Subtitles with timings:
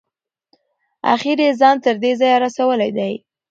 [1.13, 3.13] اخیر یې ځان تر دې ځایه رسولی دی.